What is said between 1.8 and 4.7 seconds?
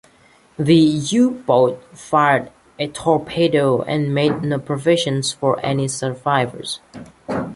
fired a torpedo and made no